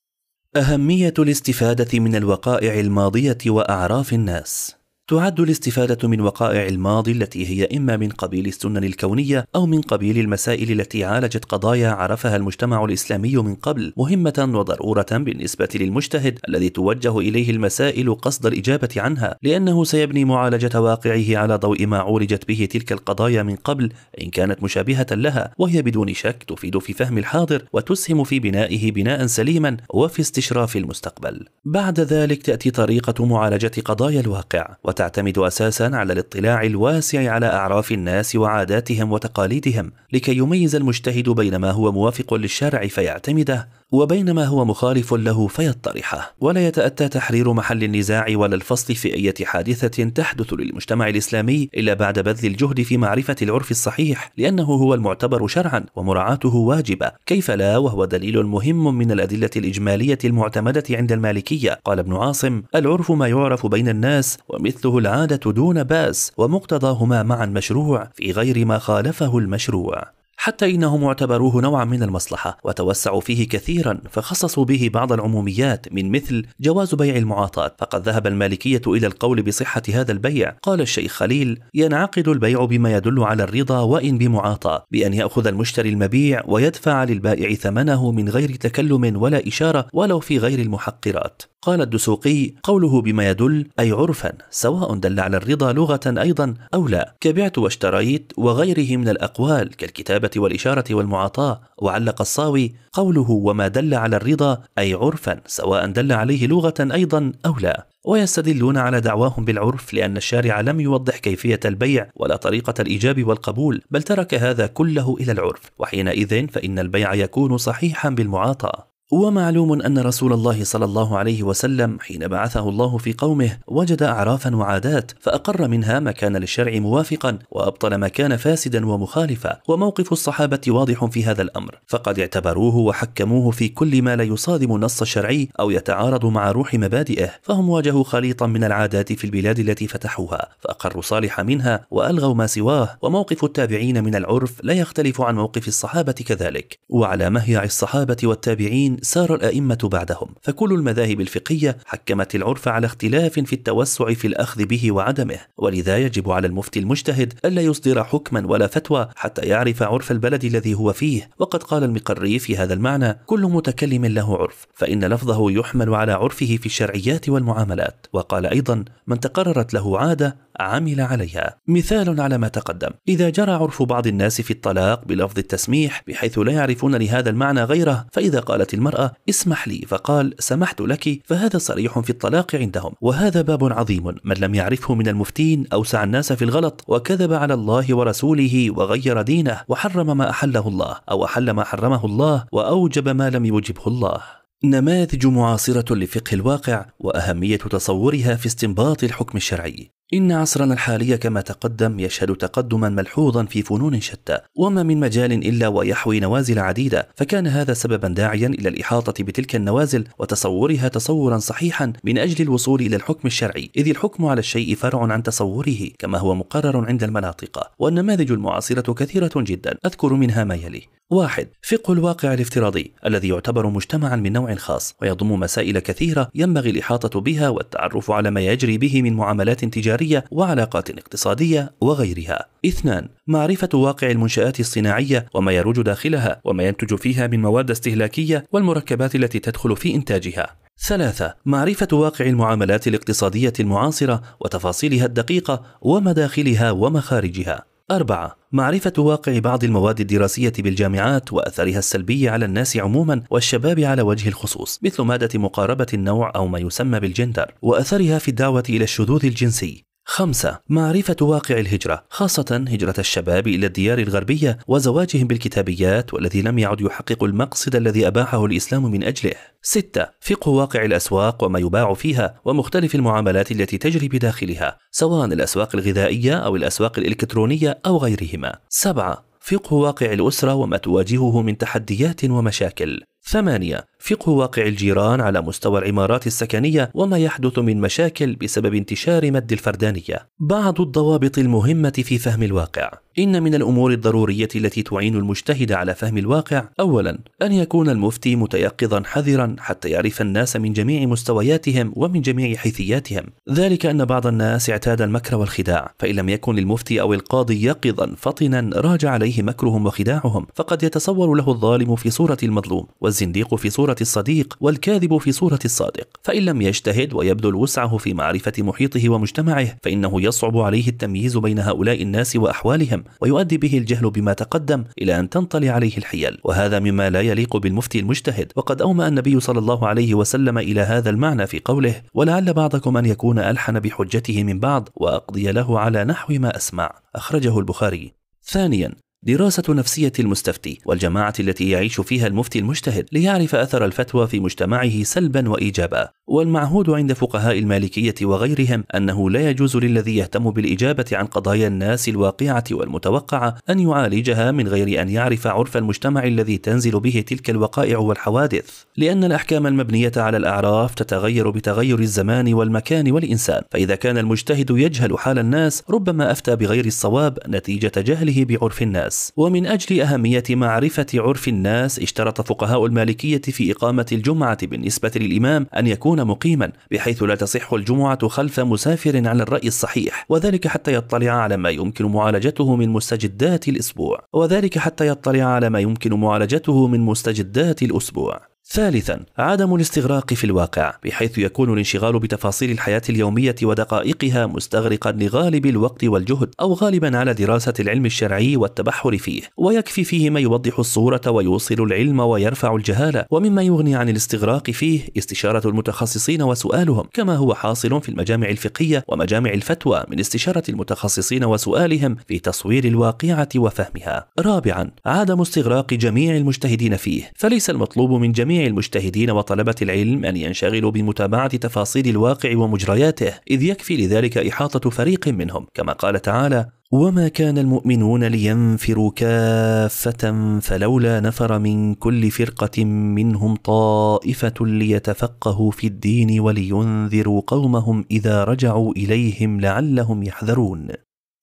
أهمية 0.57 1.15
الاستفادة 1.19 2.01
من 2.01 2.17
الوقائع 2.17 2.81
الماضية 2.81 3.39
وأعراف 3.47 4.13
الناس. 4.13 4.80
تعد 5.11 5.41
الاستفادة 5.41 6.09
من 6.09 6.21
وقائع 6.21 6.67
الماضي 6.67 7.13
التي 7.13 7.47
هي 7.47 7.77
إما 7.77 7.97
من 7.97 8.09
قبيل 8.09 8.47
السنن 8.47 8.85
الكونية 8.85 9.47
أو 9.55 9.67
من 9.67 9.81
قبيل 9.81 10.19
المسائل 10.19 10.81
التي 10.81 11.05
عالجت 11.05 11.45
قضايا 11.45 11.91
عرفها 11.91 12.37
المجتمع 12.37 12.85
الإسلامي 12.85 13.37
من 13.37 13.55
قبل 13.55 13.93
مهمة 13.97 14.51
وضرورة 14.55 15.07
بالنسبة 15.11 15.69
للمجتهد 15.75 16.39
الذي 16.49 16.69
توجه 16.69 17.19
إليه 17.19 17.51
المسائل 17.51 18.15
قصد 18.15 18.47
الإجابة 18.47 18.89
عنها 18.97 19.37
لأنه 19.43 19.85
سيبني 19.85 20.25
معالجة 20.25 20.81
واقعه 20.81 21.37
على 21.37 21.57
ضوء 21.57 21.87
ما 21.87 21.99
عولجت 21.99 22.49
به 22.49 22.69
تلك 22.71 22.93
القضايا 22.93 23.43
من 23.43 23.57
قبل 23.57 23.93
إن 24.23 24.31
كانت 24.31 24.63
مشابهة 24.63 25.07
لها 25.11 25.55
وهي 25.59 25.83
بدون 25.83 26.15
شك 26.15 26.43
تفيد 26.49 26.79
في 26.79 26.93
فهم 26.93 27.19
الحاضر 27.19 27.65
وتسهم 27.73 28.25
في 28.25 28.41
بنائه 28.41 28.93
بناء 28.93 29.27
سليما 29.27 29.77
وفي 29.95 30.21
استشراف 30.21 30.77
المستقبل. 30.77 31.47
بعد 31.65 32.01
ذلك 32.01 32.43
تأتي 32.43 32.71
طريقة 32.71 33.27
معالجة 33.27 33.73
قضايا 33.85 34.21
الواقع 34.21 34.77
وتعتمد 35.01 35.39
أساسا 35.39 35.91
على 35.95 36.13
الاطلاع 36.13 36.63
الواسع 36.63 37.33
على 37.33 37.47
أعراف 37.47 37.93
الناس 37.93 38.37
وعاداتهم 38.37 39.13
وتقاليدهم 39.13 39.93
لكي 40.13 40.37
يميز 40.37 40.75
المجتهد 40.75 41.29
بين 41.29 41.57
ما 41.57 41.71
هو 41.71 41.93
موافق 41.93 42.35
للشرع 42.35 42.87
فيعتمده. 42.87 43.80
وبين 43.93 44.31
ما 44.31 44.45
هو 44.45 44.65
مخالف 44.65 45.15
له 45.15 45.47
فيطرحه. 45.47 46.35
ولا 46.41 46.67
يتأتى 46.67 47.09
تحرير 47.09 47.53
محل 47.53 47.85
النزاع 47.85 48.27
ولا 48.35 48.55
الفصل 48.55 48.95
في 48.95 49.15
أي 49.15 49.47
حادثة 49.47 50.05
تحدث 50.05 50.53
للمجتمع 50.53 51.09
الإسلامي 51.09 51.69
إلا 51.75 51.95
بعد 51.95 52.19
بذل 52.19 52.47
الجهد 52.47 52.83
في 52.83 52.97
معرفة 52.97 53.37
العرف 53.43 53.71
الصحيح 53.71 54.33
لأنه 54.37 54.65
هو 54.65 54.95
المعتبر 54.95 55.47
شرعا 55.47 55.85
ومراعاته 55.97 56.57
واجبة. 56.57 57.13
كيف 57.27 57.51
لا؟ 57.51 57.79
وهو 57.79 58.05
دليل 58.05 58.47
مهم 58.47 58.99
من 58.99 59.13
الأدلة 59.13 59.51
الإجمالية 59.57 60.19
المعتمدة 60.25 60.85
عند 60.91 61.13
المالكية. 61.13 61.81
قال 61.85 61.99
ابن 61.99 62.17
عاصم 62.17 62.63
العرف 62.75 63.13
ما 63.13 63.29
يعرف 63.29 63.67
بين 63.67 63.89
الناس 63.89 64.39
ومثله 64.49 64.99
العادة 64.99 65.53
دون 65.53 65.85
باس 65.85 66.33
ومقتضاهما 66.37 67.23
معا 67.23 67.47
مشروع 67.47 68.09
في 68.15 68.33
غير 68.33 68.67
ما 68.67 68.79
خالفه 68.79 69.39
المشروع. 69.39 70.20
حتى 70.43 70.75
إنهم 70.75 71.05
اعتبروه 71.05 71.61
نوعا 71.61 71.85
من 71.85 72.03
المصلحة 72.03 72.59
وتوسعوا 72.65 73.21
فيه 73.21 73.49
كثيرا 73.49 74.01
فخصصوا 74.11 74.65
به 74.65 74.91
بعض 74.95 75.13
العموميات 75.13 75.93
من 75.93 76.11
مثل 76.11 76.47
جواز 76.61 76.95
بيع 76.95 77.17
المعاطاة 77.17 77.73
فقد 77.79 78.09
ذهب 78.09 78.27
المالكية 78.27 78.81
إلى 78.87 79.07
القول 79.07 79.43
بصحة 79.43 79.83
هذا 79.93 80.13
البيع. 80.13 80.57
قال 80.63 80.81
الشيخ 80.81 81.13
خليل 81.13 81.61
ينعقد 81.75 82.29
البيع 82.29 82.65
بما 82.65 82.97
يدل 82.97 83.23
على 83.23 83.43
الرضا 83.43 83.81
وإن 83.81 84.19
بمعاطاة 84.19 84.85
بأن 84.91 85.15
يأخذ 85.15 85.47
المشتري 85.47 85.89
المبيع 85.89 86.43
ويدفع 86.47 87.05
للبائع 87.05 87.55
ثمنه 87.55 88.13
من 88.13 88.29
غير 88.29 88.55
تكلم 88.55 89.23
ولا 89.23 89.49
إشارة 89.49 89.87
ولو 89.93 90.21
في 90.21 90.39
غير 90.39 90.59
المحقرات. 90.59 91.43
قال 91.63 91.81
الدسوقي 91.81 92.53
قوله 92.63 93.03
بما 93.03 93.31
يدل 93.31 93.67
أي 93.81 93.93
عرفا 93.93 94.33
سواء 94.51 94.95
دل 94.95 95.21
على 95.21 95.37
الرضا 95.37 95.73
لغة 95.73 96.01
أيضا 96.07 96.55
أو 96.75 96.89
لا. 96.89 97.15
كبعت 97.21 97.59
واشتريت 97.59 98.33
وغيره 98.37 98.97
من 98.97 99.09
الأقوال 99.09 99.77
كالكتابة 99.77 100.31
والإشارة 100.37 100.85
والمعاطاة. 100.91 101.61
وعلق 101.79 102.21
الصاوي 102.21 102.75
قوله 102.93 103.31
وما 103.31 103.69
دل 103.69 103.95
على 103.95 104.17
الرضا 104.17 104.63
أي 104.79 104.95
عرفا 104.95 105.41
سواء 105.47 105.87
دل 105.87 106.13
عليه 106.13 106.47
لغة 106.47 106.75
أيضا 106.81 107.33
أو 107.47 107.55
لا. 107.61 107.87
ويستدلون 108.05 108.77
على 108.77 109.01
دعواهم 109.01 109.45
بالعرف 109.45 109.95
لأن 109.95 110.17
الشارع 110.17 110.61
لم 110.61 110.81
يوضح 110.81 111.19
كيفية 111.19 111.61
البيع 111.65 112.11
ولا 112.17 112.37
طريقة 112.37 112.75
الإيجاب 112.81 113.25
والقبول 113.25 113.83
بل 113.91 114.03
ترك 114.03 114.35
هذا 114.35 114.67
كله 114.67 115.17
إلى 115.21 115.33
العرف. 115.33 115.61
وحينئذ 115.79 116.49
فإن 116.49 116.79
البيع 116.79 117.15
يكون 117.15 117.59
صحيحا 117.59 118.09
بالمعاطاة. 118.09 118.90
ومعلوم 119.11 119.83
أن 119.83 119.99
رسول 119.99 120.33
الله 120.33 120.65
صلى 120.65 120.85
الله 120.85 121.19
عليه 121.19 121.43
وسلم 121.43 121.99
حين 122.01 122.29
بعثه 122.29 122.69
الله 122.69 122.99
في 122.99 123.13
قومه 123.13 123.59
وجد 123.67 124.03
أعرافا 124.03 124.57
وعادات 124.57 125.13
فأقر 125.21 125.69
منها 125.69 126.01
ما 126.01 126.13
كان 126.13 126.37
للشرع 126.37 126.79
موافقا 126.79 127.39
وأبطل 127.51 127.95
ما 127.95 128.09
كان 128.09 128.37
فاسدا 128.37 128.87
ومخالفا 128.87 129.61
وموقف 129.69 130.13
الصحابة 130.13 130.61
واضح 130.69 131.05
في 131.05 131.25
هذا 131.25 131.43
الأمر. 131.43 131.79
فقد 131.87 132.19
اعتبروه 132.19 132.77
وحكموه 132.77 133.51
في 133.51 133.69
كل 133.69 134.03
ما 134.03 134.17
لا 134.17 134.25
يصادم 134.25 134.75
النص 134.75 135.01
الشرعي 135.01 135.49
أو 135.61 135.71
يتعارض 135.71 136.27
مع 136.27 136.51
روح 136.51 136.75
مبادئه 136.75 137.31
فهم 137.43 137.69
واجهوا 137.69 138.05
خليطا 138.05 138.47
من 138.47 138.65
العادات 138.65 139.13
في 139.13 139.25
البلاد 139.25 139.59
التي 139.59 139.87
فتحوها. 139.87 140.49
فأقروا 140.61 141.03
صالح 141.03 141.41
منها 141.41 141.87
وألغوا 141.91 142.35
ما 142.35 142.47
سواه 142.47 142.99
وموقف 143.03 143.45
التابعين 143.45 144.05
من 144.05 144.15
العرف 144.15 144.61
لا 144.63 144.75
يختلف 144.75 145.21
عن 145.21 145.35
موقف 145.35 145.69
الصحابة 145.69 146.13
كذلك. 146.13 146.79
وعلى 146.89 147.31
مهيع 147.31 147.65
الصحابة 147.65 148.17
والتابعين 148.25 149.00
سار 149.03 149.35
الأئمة 149.35 149.89
بعدهم 149.93 150.29
فكل 150.43 150.73
المذاهب 150.73 151.21
الفقهية 151.21 151.77
حكمت 151.87 152.35
العرف 152.35 152.69
على 152.69 152.87
اختلاف 152.87 153.41
في 153.41 153.53
التوسع 153.53 154.15
في 154.15 154.27
الأخذ 154.27 154.65
به 154.65 154.93
وعدمه 154.93 155.39
ولذا 155.57 155.99
يجب 155.99 156.31
على 156.31 156.47
المفتي 156.47 156.79
المجتهد 156.81 157.35
ألا 157.45 157.63
يصدر 157.63 158.05
حكما 158.05 158.47
ولا 158.47 158.67
فتوى 158.67 159.09
حتى 159.17 159.43
يعرف 159.43 159.83
عرف 159.83 160.11
البلد 160.11 160.45
الذي 160.45 160.75
هو 160.75 160.93
فيه. 160.93 161.31
وقد 161.39 161.63
قال 161.63 161.85
المقري 161.85 162.39
في 162.39 162.57
هذا 162.57 162.75
المعنى 162.75 163.19
كل 163.27 163.41
متكلم 163.41 164.07
له 164.07 164.39
عرف 164.39 164.67
فإن 164.75 165.05
لفظه 165.05 165.51
يحمل 165.51 165.95
على 165.95 166.13
عرفه 166.13 166.57
في 166.57 166.67
الشرعيات 166.67 167.29
والمعاملات 167.29 168.07
وقال 168.13 168.47
أيضا 168.47 168.85
من 169.07 169.21
تقررت 169.21 169.75
له 169.75 169.99
عادة 169.99 170.37
عمل 170.61 171.01
عليها. 171.01 171.57
مثال 171.69 172.21
على 172.21 172.39
ما 172.39 172.49
تقدم. 172.49 172.91
إذا 173.09 173.31
جرى 173.31 173.53
عرف 173.53 173.83
بعض 173.83 174.07
الناس 174.07 174.41
في 174.41 174.51
الطلاق 174.51 175.05
بلفظ 175.05 175.39
التسميح 175.39 176.03
بحيث 176.09 176.39
لا 176.39 176.53
يعرفون 176.53 176.97
لهذا 176.97 177.31
المعنى 177.31 177.65
غيره 177.65 178.07
فإذا 178.13 178.41
قالت 178.41 178.75
المرأة 178.75 179.13
اسمح 179.29 179.69
لي 179.69 179.85
فقال 179.89 180.35
سمحت 180.39 180.81
لك 180.81 181.21
فهذا 181.25 181.59
صريح 181.59 181.99
في 181.99 182.11
الطلاق 182.11 182.55
عندهم. 182.55 182.93
وهذا 183.01 183.43
باب 183.43 183.73
عظيم. 183.73 184.05
من 184.25 184.37
لم 184.39 184.55
يعرفه 184.55 184.95
من 184.95 185.09
المفتين 185.09 185.67
أوسع 185.73 186.05
الناس 186.05 186.33
في 186.33 186.45
الغلط 186.45 186.85
وكذب 186.89 187.33
على 187.33 187.55
الله 187.55 187.97
ورسوله 187.97 188.71
وغير 188.71 189.23
دينه 189.23 189.61
وحرم 189.69 190.17
ما 190.17 190.31
أحله 190.31 190.69
الله 190.69 190.97
أو 191.11 191.25
أحل 191.25 191.51
ما 191.51 191.65
حرمه 191.65 192.05
الله 192.05 192.45
وأوجب 192.53 193.09
ما 193.09 193.31
لم 193.31 193.45
يوجبه 193.45 193.87
الله. 193.87 194.21
نماذج 194.65 195.27
معاصرة 195.27 195.95
لفقه 195.95 196.35
الواقع 196.35 196.87
وأهمية 197.01 197.57
تصورها 197.57 198.35
في 198.35 198.47
استنباط 198.47 199.05
الحكم 199.05 199.37
الشرعي. 199.37 199.91
إن 200.15 200.33
عصرنا 200.33 200.75
الحالي 200.75 201.19
كما 201.19 201.41
تقدم 201.41 202.01
يشهد 202.01 202.35
تقدما 202.37 202.89
ملحوظا 202.89 203.45
في 203.45 203.63
فنون 203.63 204.01
شتى 204.01 204.39
وما 204.55 204.83
من 204.83 205.01
مجال 205.01 205.33
إلا 205.33 205.69
ويحوي 205.69 206.21
نوازل 206.21 206.59
عديدة 206.59 207.09
فكان 207.17 207.47
هذا 207.47 207.75
سببا 207.75 208.09
داعيا 208.09 208.47
إلى 208.47 208.69
الإحاطة 208.69 209.25
بتلك 209.25 209.57
النوازل 209.57 210.05
وتصورها 210.19 210.89
تصورا 210.89 211.39
صحيحا 211.39 211.93
من 212.05 212.19
أجل 212.19 212.45
الوصول 212.45 212.81
إلى 212.81 212.97
الحكم 212.97 213.29
الشرعي 213.29 213.71
إذ 213.77 213.89
الحكم 213.89 214.27
على 214.27 214.39
الشيء 214.39 214.75
فرع 214.75 215.13
عن 215.13 215.23
تصوره 215.23 215.89
كما 215.99 216.19
هو 216.19 216.35
مقرر 216.35 216.87
عند 216.87 217.03
المناطق 217.03 217.71
والنماذج 217.79 218.33
المعاصرة 218.33 218.95
كثيرة 218.95 219.33
جدا 219.37 219.79
أذكر 219.87 220.15
منها 220.15 220.45
ما 220.45 220.55
يلي. 220.55 221.00
واحد 221.11 221.49
فقه 221.63 221.93
الواقع 221.93 222.35
الافتراضي 222.35 222.93
الذي 223.07 223.29
يعتبر 223.29 223.67
مجتمعا 223.67 224.17
من 224.17 224.33
نوع 224.33 224.55
خاص 224.55 224.95
ويضم 225.03 225.41
مسائل 225.41 225.79
كثيرة 225.79 226.31
ينبغي 226.35 226.71
الإحاطة 226.71 227.21
بها 227.21 227.49
والتعرف 227.49 228.11
على 228.11 228.31
ما 228.31 228.41
يجري 228.41 228.79
به 228.79 229.03
من 229.03 229.13
معاملات 229.13 229.65
تجارية 229.65 230.25
وعلاقات 230.31 230.91
اقتصادية 230.91 231.73
وغيرها. 231.81 232.47
اثنان 232.67 233.09
معرفة 233.27 233.69
واقع 233.75 234.11
المنشآت 234.11 234.61
الصناعية 234.61 235.27
وما 235.35 235.53
يروج 235.53 235.81
داخلها 235.81 236.41
وما 236.45 236.63
ينتج 236.63 236.95
فيها 236.95 237.27
من 237.27 237.43
مواد 237.43 237.71
استهلاكية 237.71 238.45
والمركبات 238.53 239.15
التي 239.15 239.39
تدخل 239.39 239.77
في 239.77 239.95
إنتاجها. 239.95 240.57
ثلاثة 240.89 241.35
معرفة 241.47 241.89
واقع 241.93 242.27
المعاملات 242.27 242.89
الاقتصادية 242.89 243.53
المعاصرة 243.61 244.23
وتفاصيلها 244.41 245.07
الدقيقة 245.07 245.63
ومداخلها 245.81 246.71
ومخارجها. 246.71 247.70
أربعة. 247.91 248.37
معرفة 248.53 248.93
واقع 248.99 249.39
بعض 249.39 249.65
المواد 249.65 250.01
الدراسية 250.01 250.53
بالجامعات 250.59 251.33
وأثرها 251.33 251.79
السلبي 251.79 252.29
على 252.29 252.45
الناس 252.45 252.77
عموما 252.77 253.23
والشباب 253.31 253.81
على 253.81 254.03
وجه 254.03 254.29
الخصوص 254.29 254.81
مثل 254.83 255.03
مادة 255.03 255.39
مقاربة 255.39 255.87
النوع 255.95 256.33
أو 256.37 256.47
ما 256.47 256.59
يسمى 256.59 257.01
بالجندر 257.01 257.55
وأثرها 257.63 258.19
في 258.19 258.29
الدعوة 258.29 258.65
إلى 258.69 258.85
الشذوذ 258.85 259.27
الجنسي. 259.27 259.90
خمسة 260.13 260.59
معرفة 260.69 261.17
واقع 261.21 261.59
الهجرة 261.59 262.05
خاصة 262.11 262.65
هجرة 262.69 262.95
الشباب 262.99 263.49
إلى 263.49 263.67
الديار 263.67 263.99
الغربية 263.99 264.59
وزواجهم 264.69 265.27
بالكتابيات 265.27 266.15
والذي 266.15 266.43
لم 266.43 266.59
يعد 266.59 266.81
يحقق 266.81 267.25
المقصد 267.25 267.77
الذي 267.77 268.07
أباحه 268.07 268.45
الإسلام 268.45 268.91
من 268.91 269.05
أجله. 269.05 269.33
ستة 269.63 270.07
فقه 270.21 270.49
واقع 270.49 270.85
الأسواق 270.85 271.45
وما 271.45 271.59
يباع 271.59 271.95
فيها 271.95 272.41
ومختلف 272.45 272.95
المعاملات 272.95 273.53
التي 273.53 273.79
تجري 273.79 274.09
بداخلها 274.09 274.79
سواء 274.91 275.27
الأسواق 275.27 275.77
الغذائية 275.77 276.35
أو 276.35 276.57
الأسواق 276.57 276.99
الإلكترونية 276.99 277.79
أو 277.87 277.97
غيرهما. 277.97 278.59
سبعة 278.69 279.25
فقه 279.41 279.75
واقع 279.75 280.13
الأسرة 280.13 280.55
وما 280.55 280.77
تواجهه 280.77 281.43
من 281.43 281.59
تحديات 281.59 282.25
ومشاكل. 282.25 283.03
ثمانية 283.25 283.85
فقه 284.01 284.31
واقع 284.31 284.63
الجيران 284.63 285.21
على 285.21 285.41
مستوى 285.41 285.79
العمارات 285.79 286.27
السكنية 286.27 286.91
وما 286.95 287.19
يحدث 287.19 287.59
من 287.59 287.81
مشاكل 287.81 288.37
بسبب 288.37 288.75
انتشار 288.75 289.31
مد 289.31 289.53
الفردانية. 289.53 290.29
بعض 290.39 290.81
الضوابط 290.81 291.39
المهمة 291.39 291.91
في 291.91 292.19
فهم 292.19 292.43
الواقع. 292.43 292.91
إن 293.19 293.43
من 293.43 293.55
الأمور 293.55 293.93
الضرورية 293.93 294.49
التي 294.57 294.83
تعين 294.83 295.17
المجتهد 295.17 295.73
على 295.73 295.95
فهم 295.95 296.19
الواقع 296.19 296.65
أولا 296.81 297.19
أن 297.43 297.53
يكون 297.53 297.89
المفتي 297.89 298.37
متيقظا 298.37 299.03
حذرا 299.07 299.57
حتى 299.59 299.89
يعرف 299.89 300.21
الناس 300.21 300.57
من 300.57 300.73
جميع 300.73 301.07
مستوياتهم 301.07 301.93
ومن 301.97 302.21
جميع 302.21 302.57
حيثياتهم. 302.57 303.25
ذلك 303.51 303.87
أن 303.87 304.05
بعض 304.05 304.27
الناس 304.27 304.71
اعتاد 304.71 305.03
المكر 305.03 305.37
والخداع 305.37 305.95
فإن 305.99 306.15
لم 306.15 306.29
يكن 306.29 306.55
للمفتي 306.55 307.01
أو 307.01 307.15
القاضي 307.15 307.65
يقظا 307.65 308.15
فطنا 308.17 308.71
راجع 308.75 309.11
عليه 309.11 309.43
مكرهم 309.43 309.87
وخداعهم 309.87 310.47
فقد 310.55 310.83
يتصور 310.83 311.35
له 311.35 311.49
الظالم 311.49 311.97
في 311.97 312.11
صورة 312.11 312.39
المظلوم 312.43 312.87
والزنديق 313.01 313.55
في 313.55 313.71
صورة 313.71 313.90
الصديق 314.01 314.57
والكاذب 314.61 315.19
في 315.19 315.33
صورة 315.33 315.59
الصادق. 315.65 316.09
فإن 316.23 316.43
لم 316.43 316.63
يجتهد 316.63 317.15
ويبذل 317.15 317.55
وسعه 317.55 317.97
في 317.97 318.15
معرفة 318.15 318.53
محيطه 318.59 319.09
ومجتمعه 319.09 319.77
فإنه 319.83 320.23
يصعب 320.23 320.59
عليه 320.59 320.89
التمييز 320.89 321.37
بين 321.37 321.59
هؤلاء 321.59 322.03
الناس 322.03 322.37
وأحوالهم 322.37 323.05
ويؤدي 323.21 323.59
به 323.59 323.79
الجهل 323.79 324.11
بما 324.11 324.33
تقدم 324.33 324.85
إلى 325.03 325.21
أن 325.21 325.29
تنطلي 325.29 325.69
عليه 325.69 325.97
الحيل. 325.99 326.39
وهذا 326.45 326.79
مما 326.79 327.11
لا 327.11 327.21
يليق 327.21 327.57
بالمفتي 327.57 327.99
المجتهد. 327.99 328.53
وقد 328.57 328.83
أومأ 328.83 329.09
النبي 329.09 329.41
صلى 329.41 329.59
الله 329.59 329.89
عليه 329.89 330.15
وسلم 330.15 330.59
إلى 330.59 330.81
هذا 330.81 331.11
المعنى 331.11 331.47
في 331.47 331.61
قوله 331.65 332.03
ولعل 332.15 332.53
بعضكم 332.53 332.97
أن 332.97 333.07
يكون 333.07 333.39
ألحن 333.39 333.81
بحجته 333.81 334.45
من 334.45 334.61
بعض 334.61 334.89
وأقضي 334.97 335.53
له 335.53 335.79
على 335.79 336.05
نحو 336.05 336.35
ما 336.35 336.57
أسمع 336.57 336.91
أخرجه 337.15 337.59
البخاري. 337.59 338.13
ثانيا 338.45 338.93
دراسة 339.23 339.75
نفسية 339.75 340.13
المستفتي 340.19 340.81
والجماعة 340.85 341.35
التي 341.41 341.71
يعيش 341.71 342.01
فيها 342.01 342.27
المفتي 342.27 342.59
المجتهد 342.59 343.09
ليعرف 343.13 343.55
أثر 343.55 343.85
الفتوى 343.85 344.27
في 344.27 344.41
مجتمعه 344.41 345.03
سلبا 345.03 345.49
وإيجابا. 345.49 346.09
والمعهود 346.31 346.91
عند 346.91 347.13
فقهاء 347.13 347.59
المالكية 347.59 348.15
وغيرهم 348.23 348.85
أنه 348.95 349.31
لا 349.31 349.51
يجوز 349.51 349.77
للذي 349.77 350.17
يهتم 350.17 350.51
بالإجابة 350.51 351.05
عن 351.13 351.27
قضايا 351.27 351.69
الناس 351.69 352.09
الواقعة 352.09 352.65
والمتوقعة 352.71 353.57
أن 353.71 353.81
يعالجها 353.81 354.51
من 354.51 354.69
غير 354.69 355.03
أن 355.03 355.09
يعرف 355.09 355.47
عرف 355.47 355.77
المجتمع 355.77 356.25
الذي 356.25 356.59
تنزل 356.59 357.01
به 357.01 357.25
تلك 357.27 357.51
الوقائع 357.51 357.99
والحوادث 357.99 358.83
لأن 358.97 359.25
الأحكام 359.25 359.67
المبنية 359.67 360.13
على 360.17 360.37
الأعراف 360.37 360.95
تتغير 360.95 361.51
بتغير 361.51 361.99
الزمان 361.99 362.55
والمكان 362.55 363.13
والإنسان. 363.13 363.63
فإذا 363.71 363.95
كان 363.95 364.19
المجتهد 364.19 364.71
يجهل 364.71 365.19
حال 365.19 365.39
الناس 365.39 365.83
ربما 365.91 366.31
أفتى 366.31 366.57
بغير 366.57 366.87
الصواب 366.87 367.39
نتيجة 367.49 367.93
جهله 367.97 368.45
بعرف 368.45 368.83
الناس. 368.83 369.33
ومن 369.37 369.67
أجل 369.67 370.01
أهمية 370.01 370.45
معرفة 370.51 371.07
عرف 371.15 371.49
الناس 371.49 371.99
اشترط 371.99 372.41
فقهاء 372.41 372.87
المالكية 372.87 373.43
في 373.43 373.73
إقامة 373.73 374.07
الجمعة 374.13 374.67
بالنسبة 374.67 375.13
للإمام 375.17 375.67
أن 375.77 375.87
يكون 375.87 376.20
مقيما 376.25 376.73
بحيث 376.91 377.23
لا 377.23 377.35
تصح 377.35 377.73
الجمعة 377.73 378.29
خلف 378.29 378.61
مسافر 378.61 379.29
على 379.29 379.43
الرأي 379.43 379.69
الصحيح 379.69 380.27
وذلك 380.29 380.67
حتى 380.67 380.95
يطلع 380.95 381.33
على 381.33 381.57
ما 381.57 381.71
يمكن 381.71 382.07
معالجته 382.07 382.77
من 382.77 382.89
مستجدات 382.89 383.69
الأسبوع. 383.69 384.25
وذلك 384.33 384.79
حتى 384.79 385.07
يطلع 385.07 385.45
على 385.45 385.71
ما 385.71 385.81
يمكن 385.81 386.15
معالجته 386.15 386.87
من 386.87 387.01
مستجدات 387.01 387.83
الأسبوع. 387.83 388.50
ثالثا 388.73 389.25
عدم 389.39 389.75
الاستغراق 389.75 390.35
في 390.35 390.45
الواقع 390.45 390.95
بحيث 391.05 391.39
يكون 391.39 391.73
الانشغال 391.73 392.19
بتفاصيل 392.19 392.71
الحياة 392.71 393.03
اليومية 393.09 393.55
ودقائقها 393.63 394.47
مستغرقا 394.47 395.13
لغالب 395.13 395.67
الوقت 395.67 396.05
والجهد 396.05 396.55
أو 396.61 396.73
غالبا 396.73 397.19
على 397.19 397.35
دراسة 397.35 397.75
العلم 397.81 398.07
الشرعي 398.07 398.57
والتبحر 398.57 399.19
فيه. 399.19 399.43
ويكفي 399.57 400.05
فيه 400.05 400.31
ما 400.31 400.41
يوضح 400.41 400.79
الصورة 400.79 401.21
ويوصل 401.27 401.75
العلم 401.75 402.21
ويرفع 402.21 402.75
الجهالة 402.75 403.27
ومما 403.31 403.63
يغني 403.63 403.95
عن 403.97 404.09
الاستغراق 404.09 404.71
فيه 404.71 405.01
استشارة 405.19 405.69
المتخصصين 405.69 406.43
وسؤالهم 406.43 407.09
كما 407.13 407.37
هو 407.37 407.55
حاصل 407.55 408.03
في 408.03 408.09
المجامع 408.09 408.49
الفقهية 408.49 409.05
ومجامع 409.09 409.51
الفتوى 409.51 410.05
من 410.09 410.21
استشارة 410.21 410.63
المتخصصين 410.69 411.45
وسؤالهم 411.45 412.17
في 412.29 412.39
تصوير 412.39 412.85
الواقعة 412.85 413.49
وفهمها. 413.57 414.29
رابعا 414.39 414.91
عدم 415.07 415.41
استغراق 415.41 415.95
جميع 415.95 416.37
المجتهدين 416.37 416.97
فيه 416.97 417.31
فليس 417.37 417.71
المطلوب 417.71 418.11
من 418.11 418.33
جميع 418.33 418.50
جميع 418.51 418.67
المجتهدين 418.67 419.31
وطلبة 419.31 419.75
العلم 419.83 420.25
أن 420.25 420.37
ينشغلوا 420.37 420.91
بمتابعة 420.91 421.57
تفاصيل 421.57 422.09
الواقع 422.09 422.57
ومجرياته 422.57 423.35
إذ 423.51 423.63
يكفي 423.63 423.97
لذلك 423.97 424.39
إحاطة 424.39 424.91
فريق 424.91 425.29
منهم 425.29 425.67
كما 425.75 425.93
قال 425.93 426.23
تعالى 426.23 426.67
وما 426.93 427.29
كان 427.29 427.59
المؤمنون 427.59 428.25
لينفروا 428.25 429.11
كافة 429.11 430.59
فلولا 430.61 431.21
نفر 431.21 431.59
من 431.59 431.95
كل 431.95 432.31
فرقة 432.31 432.85
منهم 432.85 433.57
طائفة 433.57 434.55
ليتفقهوا 434.61 435.71
في 435.71 435.87
الدين 435.87 436.41
ولينذروا 436.41 437.43
قومهم 437.47 438.05
إذا 438.11 438.45
رجعوا 438.45 438.93
إليهم 438.93 439.61
لعلهم 439.61 440.23
يحذرون. 440.23 440.89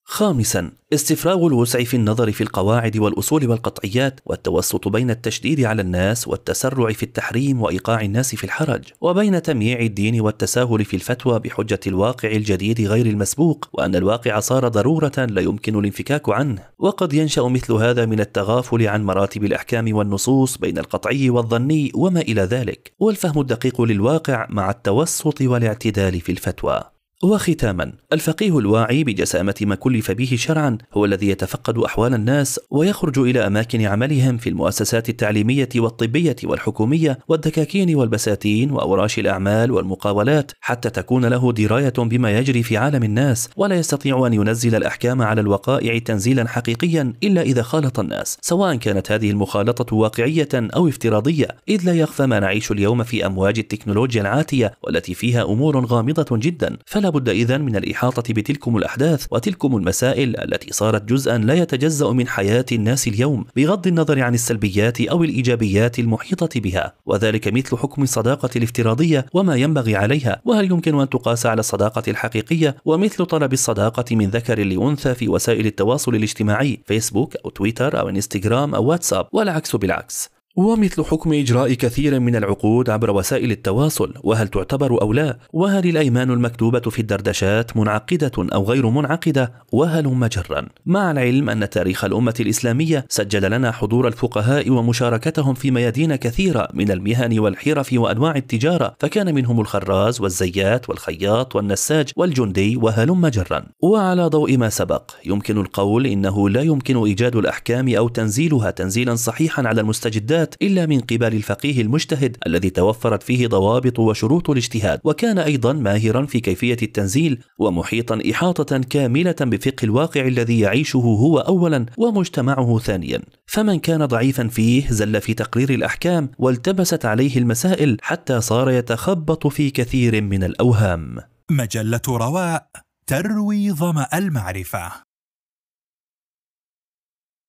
خامسا 0.10 0.72
استفراغ 0.94 1.48
الوسع 1.48 1.84
في 1.84 1.98
النظر 1.98 2.32
في 2.32 2.42
القواعد 2.42 2.98
والأصول 2.98 3.50
والقطعيات 3.50 4.20
والتوسط 4.26 4.88
بين 4.88 5.12
التشديد 5.12 5.62
على 5.62 5.82
الناس 5.82 6.28
والتسرع 6.28 6.92
في 6.92 7.04
التحريم 7.04 7.62
وإيقاع 7.62 8.02
الناس 8.02 8.36
في 8.36 8.44
الحرج 8.44 8.84
وبين 9.02 9.42
تمييع 9.42 9.80
الدين 9.80 10.22
والتساهل 10.22 10.86
في 10.86 10.96
الفتوى 10.96 11.40
بحجة 11.40 11.80
الواقع 11.88 12.32
الجديد 12.32 12.82
غير 12.82 13.06
المسبوق 13.06 13.70
وأن 13.74 13.96
الواقع 13.96 14.40
صار 14.40 14.68
ضرورة 14.68 15.12
لا 15.18 15.42
يمكن 15.42 15.80
الانفكاك 15.80 16.30
عنه. 16.30 16.64
وقد 16.80 17.14
ينشأ 17.14 17.42
مثل 17.42 17.74
هذا 17.74 18.06
من 18.06 18.20
التغافل 18.20 18.88
عن 18.88 19.04
مراتب 19.04 19.44
الأحكام 19.44 19.96
والنصوص 19.96 20.58
بين 20.58 20.78
القطعي 20.78 21.30
والظني 21.30 21.92
وما 21.96 22.22
إلى 22.22 22.42
ذلك 22.42 22.92
والفهم 23.00 23.42
الدقيق 23.42 23.82
للواقع 23.82 24.48
مع 24.50 24.70
التوسط 24.70 25.42
والاعتدال 25.42 26.22
في 26.22 26.32
الفتوى. 26.32 26.97
وختاما 27.24 27.94
الفقيه 28.14 28.60
الواعي 28.60 29.04
بجسامة 29.04 29.56
ما 29.62 29.76
كلف 29.76 30.12
به 30.12 30.36
شرعا 30.36 30.78
هو 30.94 31.06
الذي 31.06 31.30
يتفقد 31.30 31.78
أحوال 31.78 32.14
الناس 32.14 32.60
ويخرج 32.70 33.20
إلى 33.20 33.48
أماكن 33.48 33.82
عملهم 33.82 34.38
في 34.38 34.50
المؤسسات 34.50 35.10
التعليمية 35.10 35.70
والطبية 35.76 36.36
والحكومية 36.44 37.20
والدكاكين 37.28 37.96
والبساتين 37.96 38.72
وأوراش 38.72 39.20
الأعمال 39.20 39.72
والمقاولات 39.72 40.52
حتى 40.62 40.90
تكون 40.90 41.26
له 41.26 41.52
دراية 41.52 41.94
بما 41.98 42.38
يجري 42.38 42.64
في 42.64 42.78
عالم 42.78 43.04
الناس 43.04 43.50
ولا 43.56 43.76
يستطيع 43.76 44.28
أن 44.28 44.34
ينزل 44.34 44.76
الأحكام 44.76 45.22
على 45.22 45.42
الوقائع 45.42 46.00
تنزيلا 46.00 46.48
حقيقيا 46.48 47.14
إلا 47.24 47.42
إذا 47.42 47.62
خالط 47.62 48.00
الناس 48.00 48.38
سواء 48.42 48.76
كانت 48.76 49.12
هذه 49.12 49.32
المخالطة 49.32 49.96
واقعية 49.96 50.50
أو 50.54 50.88
افتراضية 50.88 51.48
إذ 51.70 51.86
لا 51.86 51.94
يخفى 51.94 52.26
ما 52.26 52.40
نعيش 52.40 52.72
اليوم 52.72 53.04
في 53.04 53.26
أمواج 53.26 53.60
التكنولوجيا 53.60 54.22
العاتية 54.22 54.74
والتي 54.84 55.14
فيها 55.14 55.44
أمور 55.44 55.86
غامضة 55.86 56.38
جدا 56.38 56.78
فلا 56.86 57.07
بد 57.10 57.30
إذن 57.30 57.62
من 57.62 57.76
الإحاطة 57.76 58.34
بتلكم 58.34 58.78
الأحداث 58.78 59.26
وتلكم 59.32 59.78
المسائل 59.78 60.40
التي 60.40 60.74
صارت 60.74 61.04
جزءا 61.04 61.38
لا 61.38 61.54
يتجزأ 61.54 62.10
من 62.10 62.28
حياة 62.28 62.66
الناس 62.72 63.08
اليوم 63.08 63.46
بغض 63.56 63.88
النظر 63.88 64.22
عن 64.22 64.34
السلبيات 64.34 65.02
أو 65.02 65.24
الإيجابيات 65.24 66.00
المحيطة 66.00 66.60
بها 66.60 66.94
وذلك 67.06 67.48
مثل 67.48 67.78
حكم 67.78 68.04
الصداقة 68.04 68.50
الافتراضية 68.56 69.26
وما 69.34 69.56
ينبغي 69.56 69.96
عليها 69.96 70.42
وهل 70.46 70.66
يمكن 70.66 71.00
أن 71.00 71.10
تقاس 71.10 71.46
على 71.46 71.60
الصداقة 71.60 72.04
الحقيقية 72.08 72.76
ومثل 72.86 73.26
طلب 73.26 73.54
الصداقة 73.54 74.16
من 74.16 74.30
ذكر 74.30 74.60
لأنثى 74.64 75.14
في 75.14 75.30
وسائل 75.30 75.66
التواصل 75.66 76.16
الاجتماعي 76.16 76.80
فيسبوك 76.86 77.36
أو 77.36 77.50
تويتر 77.50 78.00
أو 78.00 78.10
انستغرام 78.10 78.76
أو 78.76 78.86
واتساب 78.86 79.28
والعكس 79.32 79.76
بالعكس. 79.76 80.37
ومثل 80.58 81.04
حكم 81.04 81.34
إجراء 81.34 81.74
كثير 81.74 82.20
من 82.20 82.36
العقود 82.36 82.90
عبر 82.90 83.12
وسائل 83.12 83.52
التواصل 83.52 84.14
وهل 84.24 84.48
تعتبر 84.48 85.02
أو 85.02 85.14
لا؟ 85.14 85.38
وهل 85.54 85.90
الأيمان 85.90 86.32
المكتوبة 86.32 86.80
في 86.80 87.00
الدردشات 87.00 87.78
منعقدة 87.78 88.32
أو 88.38 88.64
غير 88.64 88.90
منعقدة؟ 88.90 89.54
وهل 89.72 90.08
مجرا 90.08 90.68
مع 90.86 91.12
العلم 91.12 91.50
أن 91.50 91.70
تاريخ 91.70 92.04
الأمة 92.04 92.34
الإسلامية 92.40 93.06
سجل 93.10 93.52
لنا 93.52 93.72
حضور 93.72 94.08
الفقهاء 94.08 94.70
ومشاركتهم 94.70 95.54
في 95.54 95.72
ميادين 95.72 96.16
كثيرة 96.16 96.68
من 96.74 96.92
المهن 96.92 97.40
والحرف 97.40 97.94
وأنواع 97.94 98.36
التجارة 98.36 98.96
فكان 99.00 99.36
منهم 99.36 99.60
الخراز 99.62 100.22
والزيات 100.22 100.90
والخياط 100.90 101.56
والنساج 101.56 102.12
والجندي 102.16 102.78
وهلم 102.78 103.22
مجرا 103.22 103.66
وعلى 103.82 104.28
ضوء 104.28 104.58
ما 104.58 104.70
سبق 104.70 105.12
يمكن 105.26 105.58
القول 105.58 106.08
إنه 106.08 106.50
لا 106.50 106.62
يمكن 106.62 106.98
إيجاد 106.98 107.36
الأحكام 107.36 107.96
أو 107.96 108.08
تنزيلها 108.08 108.72
تنزيلا 108.72 109.16
صحيحا 109.16 109.68
على 109.68 109.82
المستجدات. 109.82 110.47
الصفات 110.48 110.56
إلا 110.62 110.86
من 110.86 111.00
قبل 111.00 111.36
الفقيه 111.36 111.82
المجتهد 111.82 112.38
الذي 112.48 112.70
توفرت 112.70 113.24
فيه 113.24 113.48
ضوابط 113.48 114.00
وشروط 114.00 114.50
الاجتهاد 114.50 115.00
وكان 115.04 115.38
أيضا 115.38 115.74
ماهرا 115.74 116.26
في 116.26 116.40
كيفية 116.40 116.78
التنزيل 116.82 117.44
ومحيطا 117.60 118.20
إحاطة 118.32 118.78
كاملة 118.78 119.36
بفقه 119.42 119.84
الواقع 119.84 120.28
الذي 120.28 120.60
يعيشه 120.60 120.98
هو 120.98 121.40
أولا 121.40 121.86
ومجتمعه 121.98 122.80
ثانيا. 122.80 123.22
فمن 123.46 123.80
كان 123.80 124.06
ضعيفا 124.06 124.48
فيه 124.48 124.88
زل 124.90 125.22
في 125.22 125.34
تقرير 125.34 125.70
الأحكام 125.70 126.30
والتبست 126.38 127.06
عليه 127.06 127.38
المسائل 127.38 127.98
حتى 128.02 128.42
صار 128.42 128.72
يتخبط 128.72 129.48
في 129.48 129.70
كثير 129.70 130.22
من 130.22 130.44
الأوهام. 130.44 131.18
مجلة 131.52 132.02
رواء 132.08 132.68
تروي 133.08 133.72
ظمأ 133.72 134.08
المعرفة. 134.14 135.07